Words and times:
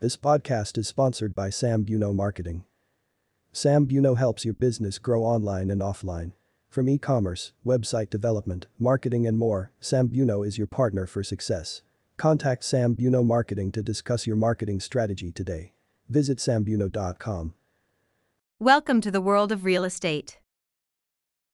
This 0.00 0.16
podcast 0.16 0.78
is 0.78 0.86
sponsored 0.86 1.34
by 1.34 1.48
Sambuno 1.48 2.14
Marketing. 2.14 2.62
Sambuno 3.52 4.16
helps 4.16 4.44
your 4.44 4.54
business 4.54 4.96
grow 4.96 5.24
online 5.24 5.72
and 5.72 5.80
offline. 5.80 6.34
From 6.68 6.88
e-commerce, 6.88 7.52
website 7.66 8.08
development, 8.08 8.68
marketing 8.78 9.26
and 9.26 9.36
more, 9.36 9.72
Sambuno 9.82 10.46
is 10.46 10.56
your 10.56 10.68
partner 10.68 11.04
for 11.04 11.24
success. 11.24 11.82
Contact 12.16 12.62
Sambuno 12.62 13.26
Marketing 13.26 13.72
to 13.72 13.82
discuss 13.82 14.24
your 14.24 14.36
marketing 14.36 14.78
strategy 14.78 15.32
today. 15.32 15.72
Visit 16.08 16.38
sambuno.com. 16.38 17.54
Welcome 18.60 19.00
to 19.00 19.10
the 19.10 19.20
world 19.20 19.50
of 19.50 19.64
real 19.64 19.82
estate. 19.82 20.38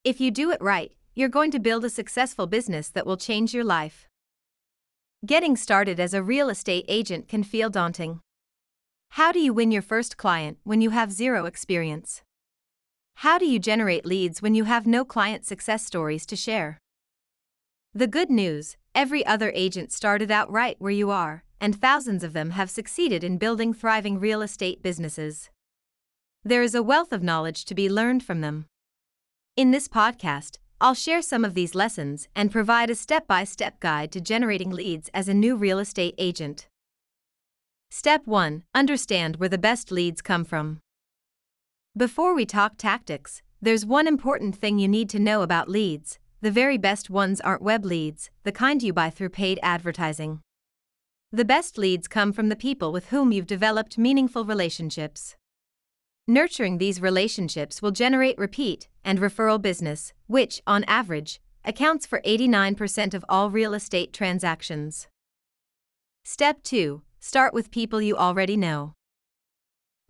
If 0.05 0.21
you 0.21 0.31
do 0.31 0.51
it 0.51 0.61
right, 0.61 0.93
you're 1.15 1.31
going 1.31 1.51
to 1.53 1.59
build 1.59 1.83
a 1.87 1.89
successful 1.89 2.47
business 2.47 2.91
that 2.91 3.07
will 3.07 3.17
change 3.17 3.55
your 3.55 3.65
life. 3.65 4.07
Getting 5.25 5.57
started 5.57 5.99
as 5.99 6.13
a 6.13 6.23
real 6.23 6.51
estate 6.51 6.85
agent 6.89 7.27
can 7.27 7.43
feel 7.43 7.71
daunting. 7.71 8.21
How 9.15 9.31
do 9.31 9.39
you 9.39 9.53
win 9.53 9.71
your 9.71 9.81
first 9.81 10.17
client 10.17 10.59
when 10.65 10.81
you 10.81 10.91
have 10.91 11.13
zero 11.13 11.47
experience? 11.47 12.25
How 13.19 13.39
do 13.39 13.47
you 13.47 13.61
generate 13.61 14.05
leads 14.05 14.43
when 14.43 14.57
you 14.57 14.65
have 14.65 14.89
no 14.89 15.05
client 15.05 15.47
success 15.47 15.87
stories 15.87 16.27
to 16.27 16.35
share? 16.35 16.79
The 17.95 18.09
good 18.09 18.29
news 18.29 18.77
every 18.93 19.25
other 19.25 19.53
agent 19.55 19.93
started 19.93 20.33
out 20.33 20.51
right 20.51 20.75
where 20.81 20.91
you 20.91 21.13
are, 21.13 21.45
and 21.61 21.81
thousands 21.81 22.25
of 22.25 22.33
them 22.33 22.51
have 22.51 22.69
succeeded 22.69 23.23
in 23.23 23.39
building 23.39 23.73
thriving 23.73 24.19
real 24.19 24.43
estate 24.43 24.83
businesses. 24.83 25.49
There 26.43 26.65
is 26.65 26.75
a 26.75 26.83
wealth 26.83 27.13
of 27.13 27.23
knowledge 27.23 27.67
to 27.67 27.75
be 27.77 27.89
learned 27.89 28.25
from 28.25 28.41
them. 28.41 28.67
In 29.57 29.71
this 29.71 29.87
podcast, 29.87 30.59
I'll 30.81 30.93
share 30.93 31.23
some 31.23 31.45
of 31.45 31.55
these 31.55 31.77
lessons 31.77 32.27
and 32.35 32.51
provide 32.51 32.91
a 32.91 32.97
step 32.97 33.29
by 33.29 33.45
step 33.45 33.79
guide 33.79 34.11
to 34.11 34.21
generating 34.21 34.73
leads 34.73 35.09
as 35.15 35.29
a 35.29 35.35
new 35.35 35.55
real 35.55 35.79
estate 35.79 36.17
agent. 36.19 36.67
Step 37.97 38.27
1 38.27 38.65
Understand 38.75 39.37
where 39.37 39.49
the 39.49 39.57
best 39.57 39.93
leads 39.93 40.21
come 40.21 40.45
from. 40.45 40.81
Before 41.97 42.35
we 42.35 42.45
talk 42.45 42.73
tactics, 42.77 43.41
there's 43.63 43.87
one 43.87 44.09
important 44.09 44.57
thing 44.57 44.81
you 44.81 44.89
need 44.89 45.09
to 45.11 45.21
know 45.21 45.43
about 45.43 45.69
leads 45.69 46.19
the 46.41 46.51
very 46.51 46.77
best 46.77 47.09
ones 47.09 47.41
aren't 47.41 47.63
web 47.63 47.85
leads, 47.85 48.31
the 48.43 48.51
kind 48.51 48.83
you 48.83 48.93
buy 48.93 49.11
through 49.11 49.29
paid 49.29 49.61
advertising. 49.63 50.41
The 51.31 51.45
best 51.45 51.79
leads 51.79 52.09
come 52.09 52.33
from 52.33 52.49
the 52.49 52.57
people 52.57 52.91
with 52.91 53.11
whom 53.11 53.31
you've 53.31 53.47
developed 53.47 53.97
meaningful 53.97 54.45
relationships. 54.45 55.37
Nurturing 56.27 56.79
these 56.79 57.01
relationships 57.01 57.81
will 57.81 57.93
generate 57.93 58.37
repeat 58.37 58.89
and 59.05 59.21
referral 59.21 59.63
business, 59.63 60.13
which, 60.27 60.61
on 60.67 60.83
average, 60.89 61.41
accounts 61.65 62.07
for 62.07 62.21
89% 62.23 63.15
of 63.15 63.25
all 63.29 63.51
real 63.51 63.73
estate 63.73 64.13
transactions. 64.13 65.07
Step 66.25 66.61
2 66.65 67.01
Start 67.27 67.55
with 67.55 67.71
people 67.71 68.03
you 68.03 68.19
already 68.19 68.55
know. 68.55 68.93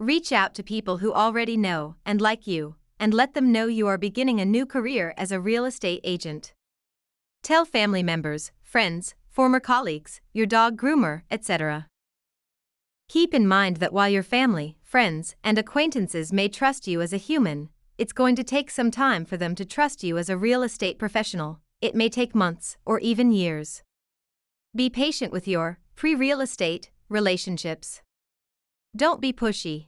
Reach 0.00 0.32
out 0.32 0.52
to 0.56 0.64
people 0.64 0.98
who 0.98 1.12
already 1.12 1.56
know 1.56 1.94
and 2.04 2.20
like 2.20 2.44
you, 2.44 2.74
and 2.98 3.14
let 3.14 3.34
them 3.34 3.52
know 3.52 3.68
you 3.68 3.86
are 3.86 3.96
beginning 3.96 4.40
a 4.40 4.44
new 4.44 4.66
career 4.66 5.14
as 5.16 5.30
a 5.30 5.38
real 5.38 5.64
estate 5.64 6.00
agent. 6.02 6.52
Tell 7.44 7.64
family 7.64 8.02
members, 8.02 8.50
friends, 8.64 9.14
former 9.28 9.60
colleagues, 9.60 10.20
your 10.32 10.44
dog 10.46 10.76
groomer, 10.76 11.22
etc. 11.30 11.86
Keep 13.08 13.32
in 13.32 13.46
mind 13.46 13.76
that 13.76 13.92
while 13.92 14.08
your 14.08 14.24
family, 14.24 14.76
friends, 14.82 15.36
and 15.44 15.56
acquaintances 15.56 16.32
may 16.32 16.48
trust 16.48 16.88
you 16.88 17.00
as 17.00 17.12
a 17.12 17.16
human, 17.28 17.68
it's 17.96 18.12
going 18.12 18.34
to 18.34 18.42
take 18.42 18.72
some 18.72 18.90
time 18.90 19.24
for 19.24 19.36
them 19.36 19.54
to 19.54 19.64
trust 19.64 20.02
you 20.02 20.18
as 20.18 20.28
a 20.28 20.36
real 20.36 20.64
estate 20.64 20.98
professional. 20.98 21.60
It 21.80 21.94
may 21.94 22.08
take 22.08 22.34
months 22.34 22.76
or 22.84 22.98
even 22.98 23.30
years. 23.30 23.84
Be 24.74 24.90
patient 24.90 25.30
with 25.30 25.46
your 25.46 25.78
pre 25.94 26.16
real 26.16 26.40
estate 26.40 26.90
relationships. 27.08 28.02
Don't 28.96 29.20
be 29.20 29.32
pushy. 29.32 29.86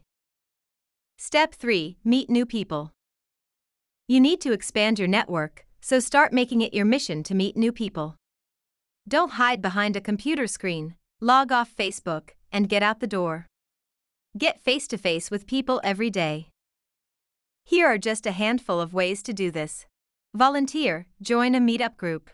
Step 1.18 1.54
3 1.54 1.96
Meet 2.04 2.28
new 2.28 2.44
people. 2.44 2.92
You 4.08 4.20
need 4.20 4.40
to 4.42 4.52
expand 4.52 4.98
your 4.98 5.08
network, 5.08 5.66
so 5.80 5.98
start 6.00 6.32
making 6.32 6.60
it 6.60 6.74
your 6.74 6.84
mission 6.84 7.22
to 7.24 7.34
meet 7.34 7.56
new 7.56 7.72
people. 7.72 8.16
Don't 9.08 9.32
hide 9.32 9.62
behind 9.62 9.96
a 9.96 10.00
computer 10.00 10.46
screen, 10.46 10.96
log 11.20 11.52
off 11.52 11.74
Facebook, 11.74 12.30
and 12.52 12.68
get 12.68 12.82
out 12.82 13.00
the 13.00 13.06
door. 13.06 13.46
Get 14.36 14.60
face 14.60 14.86
to 14.88 14.98
face 14.98 15.30
with 15.30 15.46
people 15.46 15.80
every 15.82 16.10
day. 16.10 16.48
Here 17.64 17.86
are 17.86 17.98
just 17.98 18.26
a 18.26 18.32
handful 18.32 18.80
of 18.80 18.92
ways 18.92 19.22
to 19.22 19.32
do 19.32 19.50
this. 19.50 19.86
Volunteer, 20.34 21.06
join 21.22 21.54
a 21.54 21.60
meetup 21.60 21.96
group. 21.96 22.30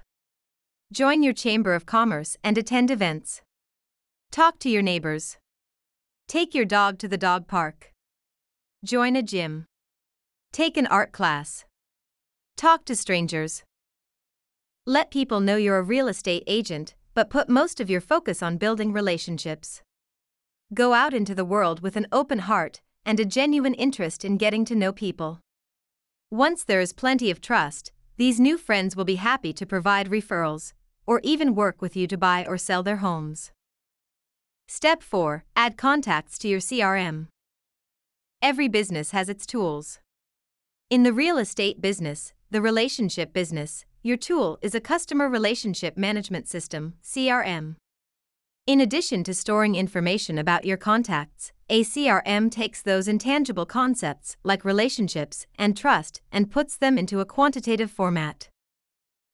Join 0.93 1.23
your 1.23 1.33
Chamber 1.33 1.75
of 1.75 1.87
Commerce 1.87 2.37
and 2.43 2.59
attend 2.59 2.91
events. 2.91 3.43
Talk 4.33 4.59
to 4.61 4.71
your 4.71 4.81
neighbors. 4.81 5.37
Take 6.27 6.55
your 6.55 6.65
dog 6.65 6.97
to 7.01 7.07
the 7.07 7.19
dog 7.19 7.47
park. 7.47 7.93
Join 8.83 9.15
a 9.15 9.23
gym. 9.23 9.67
Take 10.55 10.79
an 10.79 10.87
art 10.87 11.13
class. 11.13 11.67
Talk 12.57 12.87
to 12.87 12.97
strangers. 12.97 13.63
Let 14.87 15.11
people 15.11 15.41
know 15.41 15.57
you're 15.57 15.77
a 15.77 15.83
real 15.83 16.09
estate 16.09 16.45
agent, 16.47 16.95
but 17.13 17.29
put 17.29 17.51
most 17.51 17.79
of 17.79 17.91
your 17.91 18.01
focus 18.01 18.43
on 18.43 18.57
building 18.57 18.91
relationships. 18.91 19.83
Go 20.73 20.95
out 20.95 21.13
into 21.13 21.35
the 21.35 21.45
world 21.45 21.83
with 21.83 21.97
an 21.97 22.07
open 22.11 22.39
heart 22.39 22.81
and 23.05 23.21
a 23.21 23.27
genuine 23.27 23.75
interest 23.75 24.25
in 24.25 24.39
getting 24.39 24.65
to 24.65 24.75
know 24.75 24.95
people. 24.95 25.41
Once 26.31 26.65
there 26.65 26.81
is 26.81 26.95
plenty 26.95 27.31
of 27.31 27.43
trust, 27.43 27.93
these 28.17 28.41
new 28.41 28.57
friends 28.57 28.97
will 28.97 29.05
be 29.05 29.17
happy 29.17 29.53
to 29.53 29.67
provide 29.67 30.09
referrals, 30.09 30.73
or 31.05 31.21
even 31.23 31.55
work 31.55 31.83
with 31.83 31.95
you 31.95 32.07
to 32.07 32.17
buy 32.17 32.47
or 32.47 32.57
sell 32.57 32.83
their 32.83 33.05
homes. 33.05 33.53
Step 34.69 35.03
4 35.03 35.45
Add 35.55 35.77
contacts 35.77 36.39
to 36.39 36.49
your 36.49 36.61
CRM. 36.61 37.27
Every 38.41 38.69
business 38.69 39.11
has 39.11 39.29
its 39.29 39.47
tools. 39.47 39.99
In 40.91 41.03
the 41.03 41.13
real 41.13 41.39
estate 41.39 41.81
business, 41.81 42.33
the 42.51 42.61
relationship 42.61 43.33
business, 43.33 43.85
your 44.03 44.17
tool 44.17 44.59
is 44.63 44.75
a 44.75 44.81
customer 44.81 45.29
relationship 45.29 45.97
management 45.97 46.49
system, 46.49 46.95
CRM. 47.05 47.77
In 48.67 48.81
addition 48.81 49.25
to 49.25 49.35
storing 49.35 49.75
information 49.75 50.39
about 50.39 50.65
your 50.65 50.77
contacts, 50.77 51.53
a 51.69 51.83
CRM 51.83 52.51
takes 52.51 52.83
those 52.83 53.09
intangible 53.09 53.67
concepts 53.67 54.37
like 54.45 54.65
relationships 54.65 55.47
and 55.59 55.77
trust 55.77 56.21
and 56.31 56.51
puts 56.51 56.77
them 56.77 56.99
into 56.99 57.21
a 57.21 57.25
quantitative 57.25 57.91
format. 57.91 58.49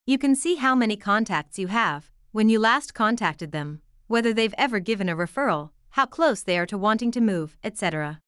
You 0.07 0.17
can 0.19 0.35
see 0.35 0.55
how 0.55 0.75
many 0.75 0.97
contacts 0.97 1.59
you 1.59 1.67
have 1.67 2.11
when 2.33 2.49
you 2.49 2.59
last 2.59 2.95
contacted 2.95 3.53
them, 3.53 3.83
whether 4.09 4.35
they've 4.35 4.55
ever 4.59 4.81
given 4.81 5.09
a 5.09 5.15
referral, 5.15 5.71
how 5.91 6.07
close 6.07 6.43
they 6.43 6.59
are 6.59 6.67
to 6.67 6.77
wanting 6.77 7.13
to 7.13 7.21
move, 7.21 7.57
etc. 7.63 8.21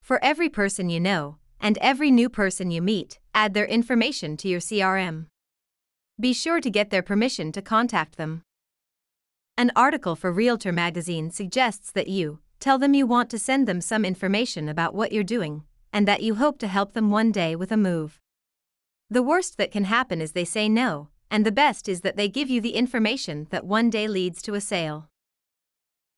For 0.00 0.22
every 0.22 0.48
person 0.48 0.88
you 0.88 1.00
know, 1.00 1.38
and 1.60 1.76
every 1.78 2.10
new 2.10 2.28
person 2.28 2.70
you 2.70 2.80
meet, 2.80 3.18
add 3.34 3.52
their 3.52 3.66
information 3.66 4.36
to 4.36 4.48
your 4.48 4.60
CRM. 4.60 5.26
Be 6.20 6.32
sure 6.32 6.60
to 6.60 6.70
get 6.70 6.90
their 6.90 7.02
permission 7.02 7.50
to 7.52 7.62
contact 7.62 8.16
them. 8.16 8.42
An 9.56 9.72
article 9.74 10.14
for 10.14 10.30
Realtor 10.30 10.72
magazine 10.72 11.30
suggests 11.30 11.90
that 11.92 12.08
you 12.08 12.38
tell 12.60 12.78
them 12.78 12.94
you 12.94 13.06
want 13.06 13.30
to 13.30 13.38
send 13.38 13.66
them 13.66 13.80
some 13.80 14.04
information 14.04 14.68
about 14.68 14.94
what 14.94 15.12
you're 15.12 15.24
doing, 15.24 15.64
and 15.92 16.06
that 16.06 16.22
you 16.22 16.34
hope 16.34 16.58
to 16.58 16.68
help 16.68 16.92
them 16.92 17.10
one 17.10 17.32
day 17.32 17.54
with 17.54 17.72
a 17.72 17.76
move. 17.76 18.20
The 19.10 19.22
worst 19.22 19.56
that 19.56 19.70
can 19.70 19.84
happen 19.84 20.20
is 20.20 20.32
they 20.32 20.44
say 20.44 20.68
no, 20.68 21.08
and 21.30 21.44
the 21.44 21.52
best 21.52 21.88
is 21.88 22.00
that 22.00 22.16
they 22.16 22.28
give 22.28 22.48
you 22.48 22.60
the 22.60 22.74
information 22.74 23.46
that 23.50 23.64
one 23.64 23.90
day 23.90 24.08
leads 24.08 24.42
to 24.42 24.54
a 24.54 24.60
sale. 24.60 25.08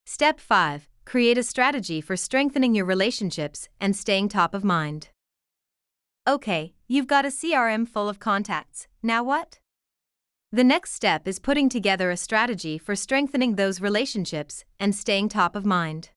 Step 0.07 0.41
5 0.41 0.89
Create 1.05 1.39
a 1.39 1.43
strategy 1.43 2.01
for 2.01 2.17
strengthening 2.17 2.75
your 2.75 2.85
relationships 2.85 3.69
and 3.81 3.97
staying 3.97 4.29
top 4.29 4.55
of 4.55 4.63
mind. 4.63 5.09
Okay, 6.29 6.75
you've 6.87 7.07
got 7.07 7.25
a 7.25 7.29
CRM 7.29 7.89
full 7.89 8.09
of 8.09 8.21
contacts, 8.21 8.87
now 9.03 9.25
what? 9.25 9.59
The 10.53 10.65
next 10.65 10.93
step 10.93 11.27
is 11.27 11.39
putting 11.39 11.69
together 11.69 12.11
a 12.11 12.17
strategy 12.17 12.77
for 12.77 12.95
strengthening 12.95 13.55
those 13.55 13.81
relationships 13.81 14.65
and 14.79 14.95
staying 14.95 15.31
top 15.31 15.57
of 15.57 15.65
mind. 15.65 16.11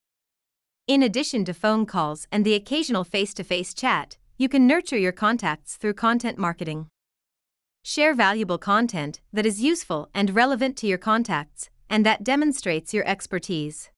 In 0.87 1.01
addition 1.01 1.45
to 1.45 1.53
phone 1.53 1.85
calls 1.85 2.27
and 2.31 2.43
the 2.43 2.55
occasional 2.55 3.03
face 3.03 3.33
to 3.35 3.43
face 3.43 3.73
chat, 3.73 4.17
you 4.37 4.49
can 4.49 4.67
nurture 4.67 4.97
your 4.97 5.11
contacts 5.11 5.77
through 5.77 5.93
content 5.93 6.37
marketing. 6.37 6.87
Share 7.85 8.13
valuable 8.13 8.57
content 8.57 9.19
that 9.33 9.45
is 9.45 9.61
useful 9.61 10.07
and 10.13 10.33
relevant 10.33 10.77
to 10.77 10.87
your 10.87 10.97
contacts 10.97 11.69
and 11.89 12.05
that 12.05 12.23
demonstrates 12.23 12.93
your 12.93 13.05
expertise. 13.05 13.91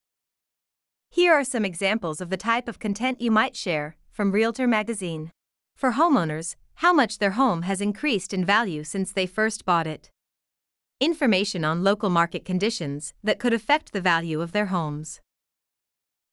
Here 1.08 1.32
are 1.32 1.44
some 1.44 1.64
examples 1.64 2.20
of 2.20 2.28
the 2.28 2.36
type 2.36 2.66
of 2.66 2.80
content 2.80 3.20
you 3.20 3.30
might 3.30 3.54
share 3.54 3.96
from 4.10 4.32
Realtor 4.32 4.66
Magazine. 4.66 5.30
For 5.76 5.92
homeowners, 5.92 6.56
how 6.74 6.92
much 6.92 7.18
their 7.18 7.32
home 7.32 7.62
has 7.62 7.80
increased 7.80 8.34
in 8.34 8.44
value 8.44 8.82
since 8.82 9.12
they 9.12 9.24
first 9.24 9.64
bought 9.64 9.86
it. 9.86 10.10
Information 11.00 11.64
on 11.64 11.84
local 11.84 12.10
market 12.10 12.44
conditions 12.44 13.14
that 13.22 13.38
could 13.38 13.52
affect 13.52 13.92
the 13.92 14.00
value 14.00 14.42
of 14.42 14.50
their 14.50 14.66
homes. 14.66 15.20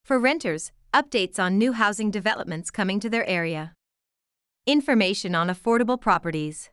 For 0.03 0.17
renters, 0.17 0.71
updates 0.91 1.37
on 1.37 1.59
new 1.59 1.73
housing 1.73 2.09
developments 2.09 2.71
coming 2.71 2.99
to 2.99 3.11
their 3.11 3.27
area. 3.27 3.73
Information 4.65 5.35
on 5.35 5.49
affordable 5.49 6.01
properties. 6.01 6.71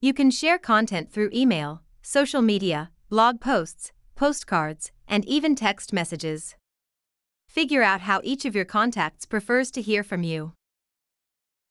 You 0.00 0.12
can 0.12 0.30
share 0.30 0.58
content 0.58 1.10
through 1.10 1.30
email, 1.32 1.82
social 2.02 2.42
media, 2.42 2.90
blog 3.08 3.40
posts, 3.40 3.92
postcards, 4.14 4.92
and 5.08 5.24
even 5.24 5.54
text 5.54 5.92
messages. 5.92 6.54
Figure 7.48 7.82
out 7.82 8.02
how 8.02 8.20
each 8.22 8.44
of 8.44 8.54
your 8.54 8.66
contacts 8.66 9.24
prefers 9.24 9.70
to 9.70 9.80
hear 9.80 10.02
from 10.02 10.22
you. 10.22 10.52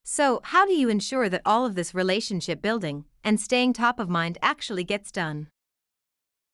So, 0.03 0.41
how 0.45 0.65
do 0.65 0.73
you 0.73 0.89
ensure 0.89 1.29
that 1.29 1.43
all 1.45 1.65
of 1.65 1.75
this 1.75 1.93
relationship 1.93 2.61
building 2.61 3.05
and 3.23 3.39
staying 3.39 3.73
top 3.73 3.99
of 3.99 4.09
mind 4.09 4.39
actually 4.41 4.83
gets 4.83 5.11
done? 5.11 5.47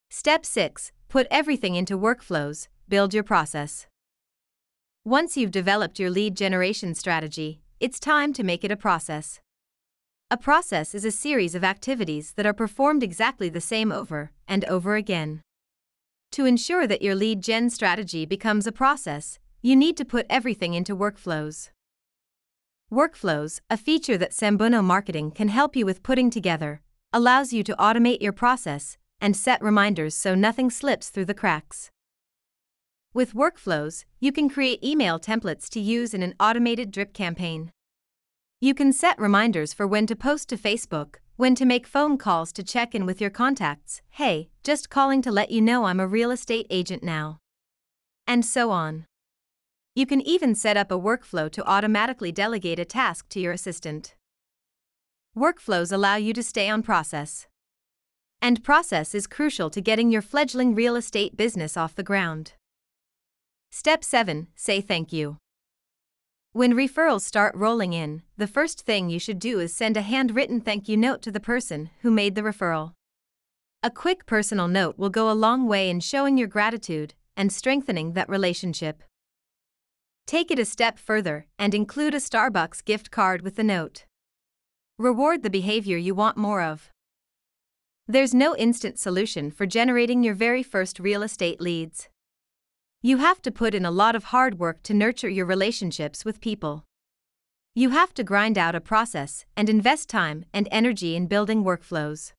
Step 0.10 0.46
6 0.46 0.92
Put 1.08 1.28
everything 1.32 1.76
into 1.76 1.98
workflows, 1.98 2.68
build 2.90 3.14
your 3.14 3.24
process. 3.24 3.88
Once 5.06 5.38
you've 5.38 5.52
developed 5.52 6.00
your 6.00 6.10
lead 6.10 6.36
generation 6.36 6.94
strategy, 6.94 7.62
it's 7.80 8.00
time 8.00 8.34
to 8.34 8.44
make 8.44 8.64
it 8.64 8.72
a 8.72 8.78
process. 8.78 9.40
A 10.34 10.38
process 10.38 10.96
is 10.96 11.04
a 11.04 11.12
series 11.12 11.56
of 11.56 11.64
activities 11.66 12.32
that 12.38 12.46
are 12.46 12.54
performed 12.54 13.04
exactly 13.04 13.50
the 13.50 13.60
same 13.60 13.92
over 13.92 14.32
and 14.48 14.64
over 14.64 14.96
again. 14.96 15.42
To 16.32 16.46
ensure 16.46 16.88
that 16.88 17.02
your 17.02 17.16
lead 17.16 17.44
gen 17.44 17.70
strategy 17.70 18.26
becomes 18.26 18.66
a 18.66 18.72
process, 18.72 19.40
you 19.62 19.76
need 19.76 19.98
to 19.98 20.06
put 20.06 20.26
everything 20.30 20.74
into 20.74 20.96
workflows. 20.96 21.72
Workflows, 22.90 23.60
a 23.70 23.76
feature 23.76 24.18
that 24.18 24.32
Sambuno 24.32 24.82
Marketing 24.82 25.32
can 25.32 25.50
help 25.50 25.76
you 25.76 25.86
with 25.86 26.02
putting 26.02 26.30
together, 26.30 26.80
allows 27.12 27.52
you 27.52 27.62
to 27.66 27.76
automate 27.76 28.22
your 28.22 28.32
process 28.32 28.98
and 29.20 29.36
set 29.36 29.62
reminders 29.62 30.16
so 30.16 30.34
nothing 30.34 30.70
slips 30.70 31.10
through 31.10 31.26
the 31.26 31.34
cracks. 31.34 31.92
With 33.14 33.34
workflows, 33.34 34.06
you 34.22 34.32
can 34.32 34.48
create 34.48 34.82
email 34.82 35.20
templates 35.20 35.68
to 35.72 35.82
use 35.82 36.14
in 36.14 36.24
an 36.24 36.36
automated 36.40 36.90
drip 36.90 37.14
campaign. 37.14 37.74
You 38.64 38.76
can 38.76 38.94
set 38.94 39.20
reminders 39.20 39.74
for 39.74 39.88
when 39.88 40.06
to 40.06 40.16
post 40.16 40.48
to 40.50 40.56
Facebook, 40.56 41.16
when 41.36 41.56
to 41.56 41.66
make 41.66 41.88
phone 41.88 42.16
calls 42.16 42.54
to 42.54 42.62
check 42.62 42.94
in 42.94 43.08
with 43.08 43.20
your 43.20 43.32
contacts, 43.32 44.04
hey, 44.12 44.50
just 44.64 44.88
calling 44.88 45.24
to 45.24 45.32
let 45.32 45.50
you 45.50 45.62
know 45.62 45.86
I'm 45.86 46.00
a 46.00 46.06
real 46.06 46.30
estate 46.30 46.68
agent 46.70 47.02
now. 47.02 47.40
And 48.28 48.46
so 48.46 48.70
on. 48.70 49.06
You 49.96 50.06
can 50.06 50.22
even 50.22 50.54
set 50.54 50.78
up 50.78 50.92
a 50.92 51.00
workflow 51.00 51.52
to 51.54 51.68
automatically 51.68 52.32
delegate 52.32 52.78
a 52.78 52.86
task 52.86 53.28
to 53.30 53.40
your 53.40 53.52
assistant. 53.52 54.14
Workflows 55.36 55.92
allow 55.92 56.18
you 56.18 56.32
to 56.32 56.44
stay 56.44 56.70
on 56.70 56.84
process. 56.84 57.48
And 58.44 58.64
process 58.64 59.16
is 59.16 59.26
crucial 59.26 59.72
to 59.72 59.82
getting 59.82 60.12
your 60.12 60.22
fledgling 60.22 60.76
real 60.76 60.96
estate 60.96 61.36
business 61.36 61.76
off 61.76 61.96
the 61.96 62.04
ground. 62.04 62.54
Step 63.72 64.04
7 64.04 64.50
Say 64.56 64.82
thank 64.82 65.12
you. 65.12 65.41
When 66.54 66.74
referrals 66.74 67.22
start 67.22 67.56
rolling 67.56 67.94
in, 67.94 68.24
the 68.36 68.46
first 68.46 68.82
thing 68.82 69.10
you 69.10 69.20
should 69.20 69.40
do 69.40 69.62
is 69.62 69.74
send 69.74 69.96
a 69.96 70.02
handwritten 70.02 70.60
thank 70.60 70.90
you 70.90 70.98
note 70.98 71.22
to 71.22 71.32
the 71.32 71.40
person 71.40 71.90
who 72.02 72.12
made 72.12 72.36
the 72.36 72.42
referral. 72.42 72.92
A 73.82 73.90
quick 73.90 74.26
personal 74.26 74.68
note 74.68 74.98
will 74.98 75.10
go 75.10 75.32
a 75.32 75.34
long 75.34 75.66
way 75.66 75.90
in 75.90 76.02
showing 76.02 76.38
your 76.38 76.50
gratitude 76.50 77.14
and 77.38 77.54
strengthening 77.54 78.14
that 78.14 78.28
relationship. 78.28 79.02
Take 80.28 80.52
it 80.52 80.60
a 80.60 80.66
step 80.66 81.00
further 81.00 81.48
and 81.58 81.74
include 81.74 82.14
a 82.14 82.18
Starbucks 82.18 82.84
gift 82.84 83.12
card 83.12 83.44
with 83.44 83.56
the 83.56 83.64
note. 83.64 84.04
Reward 85.00 85.44
the 85.44 85.50
behavior 85.50 85.96
you 85.96 86.14
want 86.14 86.36
more 86.36 86.62
of. 86.62 86.92
There's 88.10 88.34
no 88.34 88.58
instant 88.58 89.00
solution 89.00 89.52
for 89.52 89.66
generating 89.66 90.22
your 90.22 90.36
very 90.36 90.64
first 90.64 91.00
real 91.00 91.24
estate 91.24 91.62
leads. 91.62 92.10
You 93.04 93.18
have 93.18 93.42
to 93.42 93.52
put 93.52 93.74
in 93.74 93.84
a 93.84 93.90
lot 93.90 94.16
of 94.16 94.26
hard 94.26 94.60
work 94.60 94.84
to 94.84 94.94
nurture 94.94 95.28
your 95.28 95.48
relationships 95.48 96.24
with 96.24 96.40
people. 96.40 96.86
You 97.74 97.90
have 97.90 98.14
to 98.14 98.24
grind 98.24 98.60
out 98.60 98.76
a 98.76 98.80
process 98.80 99.44
and 99.58 99.68
invest 99.70 100.08
time 100.08 100.46
and 100.54 100.68
energy 100.72 101.16
in 101.16 101.26
building 101.26 101.64
workflows. 101.64 102.34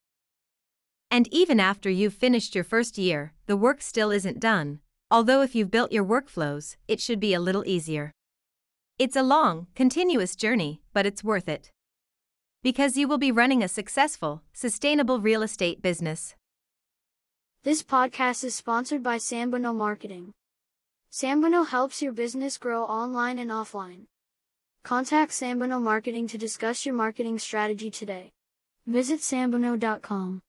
And 1.10 1.26
even 1.34 1.58
after 1.58 1.90
you've 1.90 2.14
finished 2.14 2.54
your 2.54 2.62
first 2.62 2.96
year, 2.96 3.32
the 3.46 3.56
work 3.56 3.82
still 3.82 4.12
isn't 4.12 4.38
done, 4.38 4.78
although 5.10 5.42
if 5.42 5.56
you've 5.56 5.72
built 5.72 5.90
your 5.90 6.04
workflows, 6.04 6.76
it 6.86 7.00
should 7.00 7.18
be 7.18 7.34
a 7.34 7.40
little 7.40 7.66
easier. 7.66 8.12
It's 9.00 9.16
a 9.16 9.24
long, 9.24 9.66
continuous 9.74 10.36
journey, 10.36 10.80
but 10.92 11.06
it's 11.06 11.24
worth 11.24 11.48
it. 11.48 11.72
Because 12.62 12.96
you 12.96 13.08
will 13.08 13.18
be 13.18 13.32
running 13.32 13.64
a 13.64 13.68
successful, 13.68 14.42
sustainable 14.52 15.20
real 15.20 15.42
estate 15.42 15.82
business. 15.82 16.36
This 17.64 17.82
podcast 17.82 18.44
is 18.44 18.54
sponsored 18.54 19.02
by 19.02 19.16
Sambuno 19.16 19.74
Marketing. 19.74 20.32
Sambuno 21.12 21.66
helps 21.66 22.00
your 22.00 22.12
business 22.14 22.56
grow 22.56 22.84
online 22.84 23.38
and 23.38 23.50
offline. 23.50 24.06
Contact 24.82 25.30
Sambuno 25.30 25.80
Marketing 25.80 26.26
to 26.28 26.38
discuss 26.38 26.86
your 26.86 26.94
marketing 26.94 27.38
strategy 27.38 27.90
today. 27.90 28.32
Visit 28.86 29.20
sambuno.com. 29.20 30.40